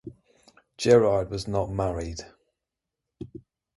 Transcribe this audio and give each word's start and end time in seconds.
Gerard 0.79 1.29
was 1.29 1.47
not 1.47 1.69
married. 1.69 2.21